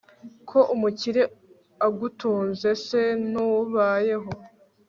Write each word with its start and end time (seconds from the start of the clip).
ko 0.49 0.59
umukire 0.73 1.21
agutunze 1.87 2.69
se 2.87 3.01
ntubayeho 3.29 4.29